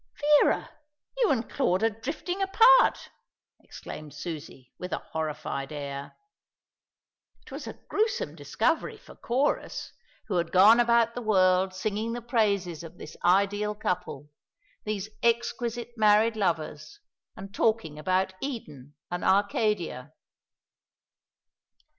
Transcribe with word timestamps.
"Vera, 0.41 0.71
you 1.17 1.29
and 1.31 1.47
Claude 1.47 1.83
are 1.83 1.91
drifting 1.91 2.41
apart," 2.41 3.11
exclaimed 3.59 4.15
Susie, 4.15 4.73
with 4.79 4.91
a 4.91 4.97
horrified 5.11 5.71
air. 5.71 6.15
It 7.45 7.51
was 7.51 7.67
a 7.67 7.73
gruesome 7.87 8.33
discovery 8.35 8.97
for 8.97 9.13
Chorus, 9.13 9.93
who 10.25 10.37
had 10.37 10.51
gone 10.51 10.79
about 10.79 11.13
the 11.13 11.21
world 11.21 11.75
singing 11.75 12.13
the 12.13 12.21
praises 12.23 12.81
of 12.81 12.97
this 12.97 13.15
ideal 13.23 13.75
couple 13.75 14.31
these 14.85 15.07
exquisite 15.21 15.91
married 15.95 16.35
lovers 16.35 16.99
and 17.37 17.53
talking 17.53 17.99
about 17.99 18.33
Eden 18.41 18.95
and 19.11 19.23
Arcadia. 19.23 20.13